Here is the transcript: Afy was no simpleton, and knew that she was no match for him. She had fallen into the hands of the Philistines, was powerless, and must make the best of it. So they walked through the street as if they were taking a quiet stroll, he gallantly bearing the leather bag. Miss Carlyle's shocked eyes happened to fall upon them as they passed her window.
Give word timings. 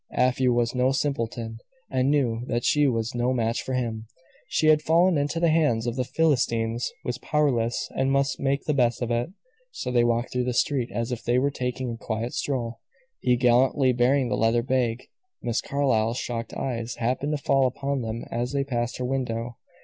Afy 0.17 0.47
was 0.47 0.73
no 0.73 0.91
simpleton, 0.91 1.59
and 1.91 2.09
knew 2.09 2.43
that 2.47 2.65
she 2.65 2.87
was 2.87 3.13
no 3.13 3.33
match 3.33 3.61
for 3.61 3.75
him. 3.75 4.07
She 4.47 4.65
had 4.65 4.81
fallen 4.81 5.15
into 5.15 5.39
the 5.39 5.51
hands 5.51 5.85
of 5.85 5.95
the 5.95 6.03
Philistines, 6.03 6.91
was 7.03 7.19
powerless, 7.19 7.87
and 7.93 8.11
must 8.11 8.39
make 8.39 8.63
the 8.65 8.73
best 8.73 9.03
of 9.03 9.11
it. 9.11 9.29
So 9.69 9.91
they 9.91 10.03
walked 10.03 10.31
through 10.33 10.45
the 10.45 10.55
street 10.55 10.89
as 10.91 11.11
if 11.11 11.23
they 11.23 11.37
were 11.37 11.51
taking 11.51 11.91
a 11.91 11.97
quiet 12.03 12.33
stroll, 12.33 12.79
he 13.19 13.35
gallantly 13.35 13.93
bearing 13.93 14.27
the 14.29 14.37
leather 14.37 14.63
bag. 14.63 15.03
Miss 15.43 15.61
Carlyle's 15.61 16.17
shocked 16.17 16.55
eyes 16.55 16.95
happened 16.95 17.37
to 17.37 17.43
fall 17.43 17.67
upon 17.67 18.01
them 18.01 18.25
as 18.31 18.53
they 18.53 18.63
passed 18.63 18.97
her 18.97 19.05
window. 19.05 19.57